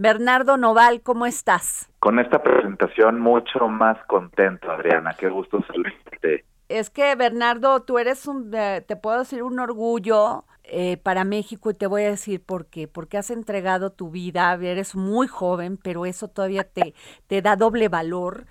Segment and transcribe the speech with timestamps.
[0.00, 1.90] Bernardo Noval, ¿cómo estás?
[1.98, 5.12] Con esta presentación mucho más contento, Adriana.
[5.12, 6.46] Qué gusto saludarte.
[6.70, 11.70] Es que, Bernardo, tú eres un, eh, te puedo decir, un orgullo eh, para México
[11.70, 12.88] y te voy a decir por qué.
[12.88, 16.94] Porque has entregado tu vida, eres muy joven, pero eso todavía te,
[17.26, 18.46] te da doble valor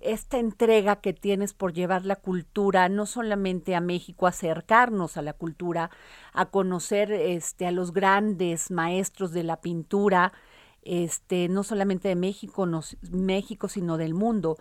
[0.00, 5.34] esta entrega que tienes por llevar la cultura no solamente a México, acercarnos a la
[5.34, 5.90] cultura,
[6.32, 10.32] a conocer este, a los grandes maestros de la pintura,
[10.84, 12.68] este, no solamente de México,
[13.12, 14.56] México, sino del mundo,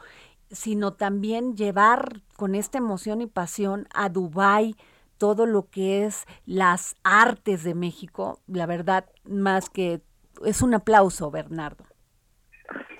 [0.49, 4.75] sino también llevar con esta emoción y pasión a Dubái
[5.17, 8.39] todo lo que es las artes de México.
[8.47, 10.01] La verdad, más que
[10.45, 11.85] es un aplauso, Bernardo.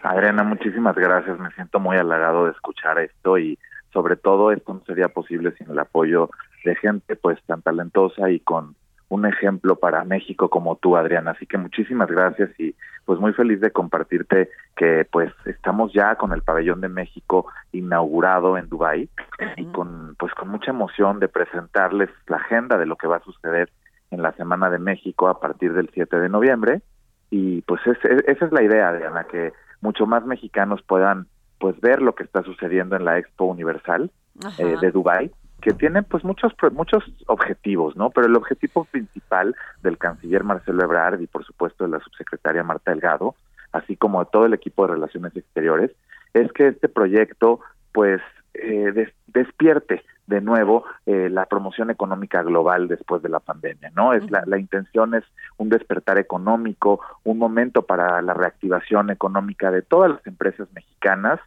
[0.04, 1.40] Adriana, muchísimas gracias.
[1.40, 3.58] Me siento muy halagado de escuchar esto y
[3.92, 6.30] sobre todo esto no sería posible sin el apoyo
[6.66, 8.76] de gente pues tan talentosa y con
[9.10, 11.32] un ejemplo para México como tú, Adriana.
[11.32, 12.76] Así que muchísimas gracias y
[13.06, 18.58] pues muy feliz de compartirte que pues estamos ya con el pabellón de México inaugurado
[18.58, 19.10] en Dubai
[19.58, 23.24] y con pues con mucha emoción de presentarles la agenda de lo que va a
[23.24, 23.70] suceder
[24.12, 26.82] en la Semana de México a partir del 7 de noviembre.
[27.30, 31.28] Y pues esa es la idea, Adriana, que mucho más mexicanos puedan
[31.60, 34.12] pues ver lo que está sucediendo en la Expo Universal
[34.58, 35.32] eh, de Dubai
[35.64, 38.10] que tiene pues muchos muchos objetivos, ¿no?
[38.10, 42.92] Pero el objetivo principal del canciller Marcelo Ebrard y por supuesto de la subsecretaria Marta
[42.92, 43.36] Delgado,
[43.72, 45.92] así como de todo el equipo de relaciones exteriores,
[46.34, 47.62] es que este proyecto
[47.94, 48.22] pues
[48.56, 54.12] eh, despierte de nuevo eh, la promoción económica global después de la pandemia, ¿no?
[54.12, 55.24] Es la, la intención es
[55.56, 61.40] un despertar económico, un momento para la reactivación económica de todas las empresas mexicanas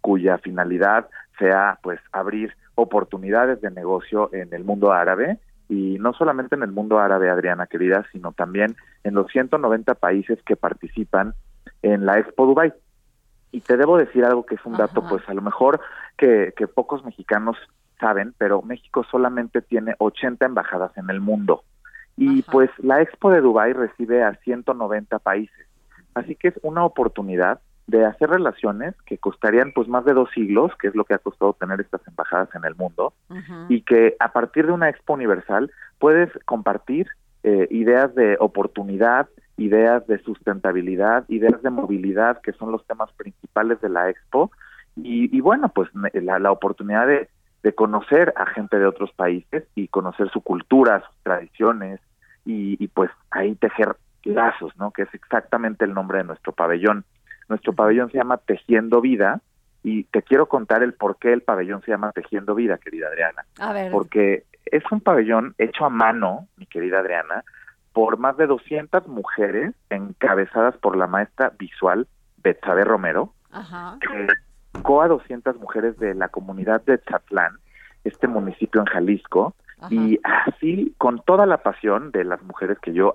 [0.00, 6.54] cuya finalidad sea pues abrir oportunidades de negocio en el mundo árabe y no solamente
[6.54, 11.34] en el mundo árabe, Adriana querida, sino también en los 190 países que participan
[11.82, 12.72] en la Expo Dubai.
[13.50, 15.80] Y te debo decir algo que es un dato, pues a lo mejor
[16.16, 17.56] que, que pocos mexicanos
[18.00, 21.62] saben, pero México solamente tiene 80 embajadas en el mundo.
[22.16, 25.66] Y pues la Expo de Dubai recibe a 190 países.
[26.14, 30.72] Así que es una oportunidad de hacer relaciones que costarían pues más de dos siglos,
[30.80, 33.12] que es lo que ha costado tener estas embajadas en el mundo,
[33.68, 37.08] y que a partir de una expo universal puedes compartir
[37.42, 39.28] eh, ideas de oportunidad,
[39.58, 44.50] ideas de sustentabilidad, ideas de movilidad, que son los temas principales de la expo,
[44.96, 47.28] y, bueno, pues la, la oportunidad de,
[47.64, 52.00] de conocer a gente de otros países y conocer su cultura, sus tradiciones,
[52.44, 54.90] y, y pues ahí tejer lazos, ¿no?
[54.92, 57.04] Que es exactamente el nombre de nuestro pabellón.
[57.54, 59.40] Nuestro pabellón se llama Tejiendo Vida
[59.84, 63.44] y te quiero contar el por qué el pabellón se llama Tejiendo Vida, querida Adriana.
[63.60, 63.92] A ver.
[63.92, 67.44] Porque es un pabellón hecho a mano, mi querida Adriana,
[67.92, 73.98] por más de 200 mujeres encabezadas por la maestra visual Betsabe Romero, Ajá.
[74.00, 74.26] que
[74.72, 77.58] tocó a 200 mujeres de la comunidad de Chatlán,
[78.02, 79.54] este municipio en Jalisco,
[79.90, 83.12] y así, con toda la pasión de las mujeres que yo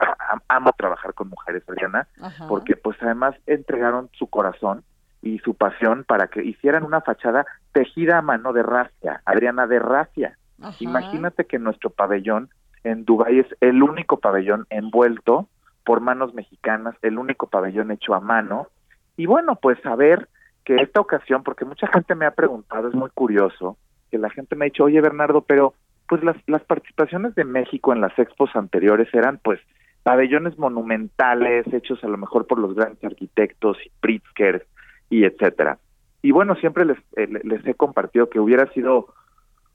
[0.48, 2.08] amo trabajar con mujeres, Adriana,
[2.48, 4.84] porque pues además entregaron su corazón
[5.22, 9.80] y su pasión para que hicieran una fachada tejida a mano de racia, Adriana, de
[9.80, 10.38] racia.
[10.80, 12.50] Imagínate que nuestro pabellón
[12.84, 15.48] en Dubái es el único pabellón envuelto
[15.84, 18.68] por manos mexicanas, el único pabellón hecho a mano.
[19.18, 20.30] Y bueno, pues saber
[20.64, 23.78] que esta ocasión, porque mucha gente me ha preguntado, es muy curioso,
[24.12, 25.74] que la gente me ha dicho, oye Bernardo, pero
[26.10, 29.60] pues las, las participaciones de México en las expos anteriores eran pues
[30.02, 34.66] pabellones monumentales hechos a lo mejor por los grandes arquitectos y Pritzker
[35.10, 35.78] y etcétera.
[36.24, 39.14] Y bueno, siempre les, eh, les he compartido que hubiera sido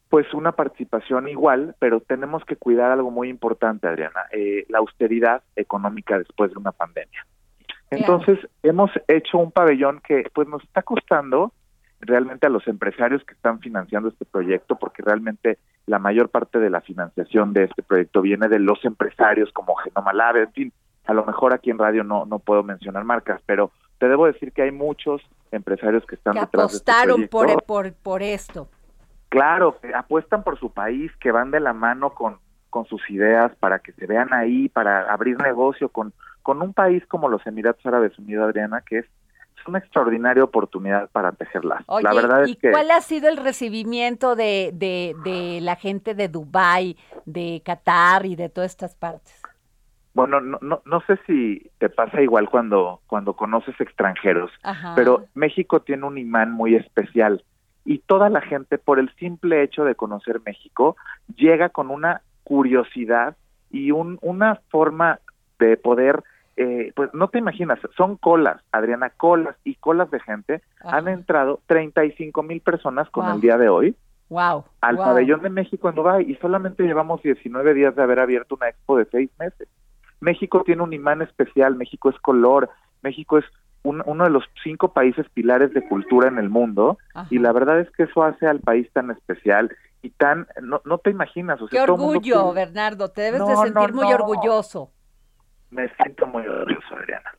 [0.09, 5.43] pues una participación igual, pero tenemos que cuidar algo muy importante, Adriana, eh, la austeridad
[5.56, 7.27] económica después de una pandemia.
[7.91, 11.53] Entonces, hemos hecho un pabellón que pues nos está costando
[12.04, 16.70] realmente a los empresarios que están financiando este proyecto, porque realmente la mayor parte de
[16.70, 20.72] la financiación de este proyecto viene de los empresarios como Genoma Lab, en fin,
[21.06, 24.53] a lo mejor aquí en radio no, no puedo mencionar marcas, pero te debo decir
[24.53, 28.68] que hay muchos empresarios que están que detrás de este apostaron por, por, por esto.
[29.28, 32.39] Claro, que apuestan por su país, que van de la mano con,
[32.71, 36.12] con sus ideas para que se vean ahí, para abrir negocio con,
[36.42, 39.06] con un país como los Emiratos Árabes Unidos, Adriana, que es
[39.69, 41.83] una extraordinaria oportunidad para tejerlas.
[41.87, 45.77] Oye, la verdad es ¿y que cuál ha sido el recibimiento de, de, de la
[45.77, 49.43] gente de Dubai, de Qatar y de todas estas partes?
[50.15, 54.93] bueno, no, no, no sé si te pasa igual cuando, cuando conoces extranjeros, Ajá.
[54.95, 57.43] pero México tiene un imán muy especial
[57.84, 60.97] y toda la gente, por el simple hecho de conocer México,
[61.37, 63.37] llega con una curiosidad
[63.71, 65.19] y un, una forma
[65.59, 66.22] de poder
[66.56, 70.62] eh, pues no te imaginas, son colas, Adriana, colas y colas de gente.
[70.80, 73.97] Han entrado 35 mil personas con el día de hoy
[74.28, 78.56] wow, al pabellón de México en Dubái y solamente llevamos 19 días de haber abierto
[78.56, 79.68] una expo de seis meses.
[80.21, 82.71] México tiene un imán especial, México es color,
[83.03, 83.45] México es
[83.83, 86.97] uno de los cinco países pilares de cultura en el mundo
[87.28, 90.98] y la verdad es que eso hace al país tan especial y tan, no, no
[90.98, 91.60] te imaginas.
[91.60, 94.91] O sea, Qué orgullo, Bernardo, te debes de sentir muy orgulloso.
[95.71, 95.89] Me
[96.34, 97.34] muy orgulloso, Adriana.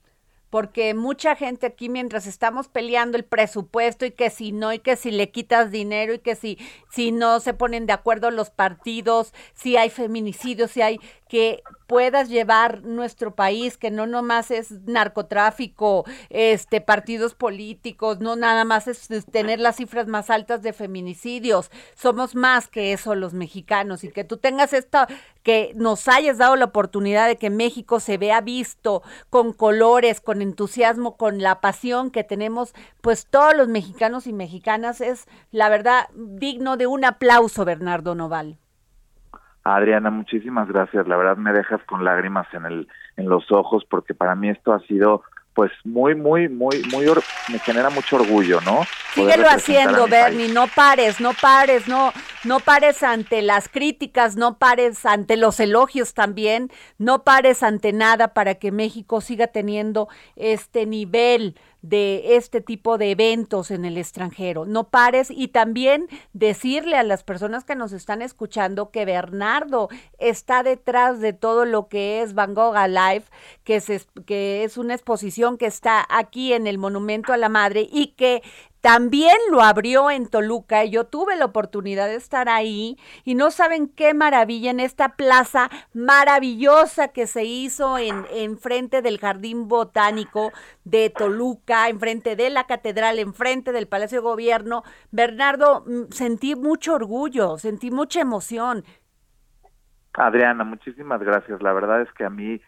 [0.49, 4.95] Porque mucha gente aquí mientras estamos peleando el presupuesto y que si no y que
[4.95, 6.57] si le quitas dinero y que si
[6.89, 12.29] si no se ponen de acuerdo los partidos, si hay feminicidios, si hay que puedas
[12.29, 19.07] llevar nuestro país, que no nomás es narcotráfico, este partidos políticos, no nada más es,
[19.31, 24.23] tener las cifras más altas de feminicidios, somos más que eso los mexicanos y que
[24.23, 25.05] tú tengas esto,
[25.43, 30.41] que nos hayas dado la oportunidad de que México se vea visto con colores, con
[30.41, 36.07] entusiasmo, con la pasión que tenemos, pues todos los mexicanos y mexicanas es la verdad
[36.15, 38.57] digno de un aplauso, Bernardo Noval.
[39.65, 41.07] Adriana, muchísimas gracias.
[41.07, 44.73] La verdad me dejas con lágrimas en el en los ojos porque para mí esto
[44.73, 45.23] ha sido
[45.55, 47.05] pues muy, muy, muy, muy,
[47.49, 48.81] me genera mucho orgullo, ¿no?
[49.13, 52.11] Síguelo haciendo, Bernie, no pares, no pares, no,
[52.45, 58.33] no pares ante las críticas, no pares ante los elogios también, no pares ante nada
[58.33, 64.65] para que México siga teniendo este nivel de este tipo de eventos en el extranjero.
[64.65, 70.63] No pares y también decirle a las personas que nos están escuchando que Bernardo está
[70.63, 73.25] detrás de todo lo que es Van Gogh Alive,
[73.63, 77.87] que es, que es una exposición que está aquí en el Monumento a la Madre
[77.91, 78.41] y que
[78.85, 83.49] también lo abrió en Toluca y yo tuve la oportunidad de estar ahí y no
[83.49, 89.67] saben qué maravilla en esta plaza maravillosa que se hizo en, en frente del Jardín
[89.67, 90.51] Botánico
[90.83, 94.83] de Toluca, en frente de la catedral, en frente del Palacio de Gobierno.
[95.09, 98.83] Bernardo, mm, sentí mucho orgullo, sentí mucha emoción.
[100.13, 101.59] Adriana, muchísimas gracias.
[101.63, 102.61] La verdad es que a mí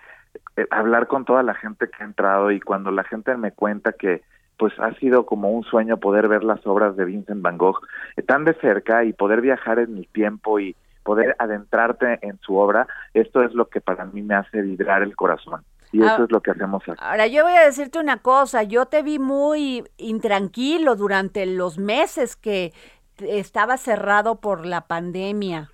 [0.56, 3.92] eh, hablar con toda la gente que ha entrado y cuando la gente me cuenta
[3.92, 4.24] que
[4.58, 7.80] pues ha sido como un sueño poder ver las obras de Vincent Van Gogh
[8.16, 12.58] eh, tan de cerca y poder viajar en el tiempo y poder adentrarte en su
[12.58, 15.64] obra, esto es lo que para mí me hace vibrar el corazón.
[15.94, 17.00] Y eso ah, es lo que hacemos aquí.
[17.00, 22.36] Ahora, yo voy a decirte una cosa, yo te vi muy intranquilo durante los meses
[22.36, 22.74] que
[23.20, 25.70] estaba cerrado por la pandemia,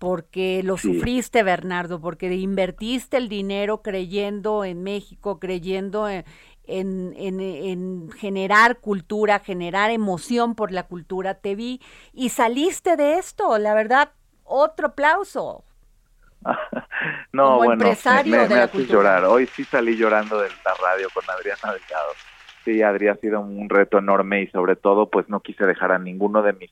[0.00, 6.24] porque lo sufriste, Bernardo, porque invertiste el dinero creyendo en México, creyendo en,
[6.68, 11.80] en, en, generar cultura, generar emoción por la cultura, te vi
[12.12, 14.10] y saliste de esto, la verdad,
[14.44, 15.64] otro aplauso.
[17.32, 19.24] no, bueno, empresario me, me llorar.
[19.24, 22.12] Hoy sí salí llorando de la radio con Adriana Delgado.
[22.64, 25.98] Sí, Adrián ha sido un reto enorme y sobre todo, pues no quise dejar a
[25.98, 26.70] ninguno de mis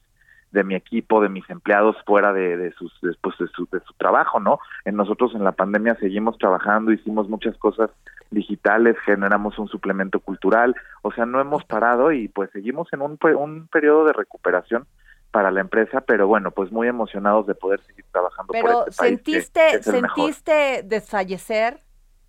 [0.57, 3.93] de mi equipo, de mis empleados fuera de, de sus después de su, de su
[3.95, 4.59] trabajo, ¿no?
[4.87, 7.91] En nosotros en la pandemia seguimos trabajando, hicimos muchas cosas
[8.31, 13.19] digitales, generamos un suplemento cultural, o sea, no hemos parado y pues seguimos en un,
[13.37, 14.87] un periodo de recuperación
[15.31, 18.99] para la empresa, pero bueno, pues muy emocionados de poder seguir trabajando pero por este
[18.99, 19.21] país.
[19.23, 21.83] ¿Sentiste, sentiste desfallecer?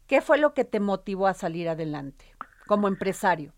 [0.06, 2.26] ¿Qué fue lo que te motivó a salir adelante
[2.68, 3.54] como empresario?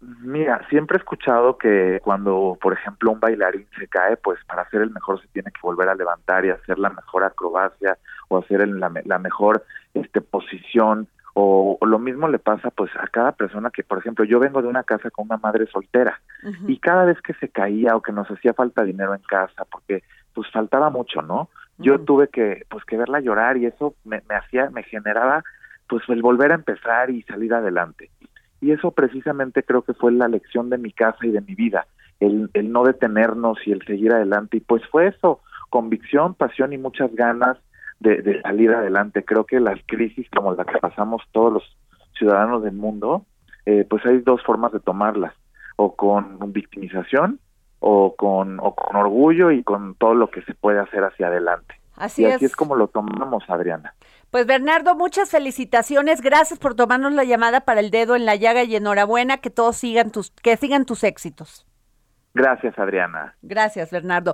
[0.00, 4.82] Mira, siempre he escuchado que cuando, por ejemplo, un bailarín se cae, pues para ser
[4.82, 8.66] el mejor se tiene que volver a levantar y hacer la mejor acrobacia o hacer
[8.68, 11.08] la, la mejor este, posición
[11.40, 14.66] o, lo mismo le pasa pues a cada persona que, por ejemplo, yo vengo de
[14.66, 16.20] una casa con una madre soltera
[16.66, 20.02] y cada vez que se caía o que nos hacía falta dinero en casa, porque
[20.34, 21.48] pues faltaba mucho, ¿no?
[21.78, 25.44] Yo tuve que pues que verla llorar y eso me, me hacía, me generaba
[25.88, 28.10] pues el volver a empezar y salir adelante.
[28.60, 31.86] Y eso precisamente creo que fue la lección de mi casa y de mi vida,
[32.20, 34.56] el, el no detenernos y el seguir adelante.
[34.56, 37.56] Y pues fue eso, convicción, pasión y muchas ganas
[38.00, 39.24] de, salir adelante.
[39.24, 41.76] Creo que las crisis como la que pasamos todos los
[42.18, 43.24] ciudadanos del mundo,
[43.66, 45.34] eh, pues hay dos formas de tomarlas,
[45.76, 47.38] o con victimización
[47.80, 51.74] o con, o con orgullo y con todo lo que se puede hacer hacia adelante.
[51.96, 52.56] Así y así es.
[52.56, 53.94] como lo tomamos, Adriana.
[54.30, 58.62] Pues Bernardo, muchas felicitaciones, gracias por tomarnos la llamada para el dedo en la llaga
[58.64, 61.66] y enhorabuena que todos sigan tus, que sigan tus éxitos.
[62.34, 63.36] Gracias, Adriana.
[63.40, 64.26] Gracias, Bernardo.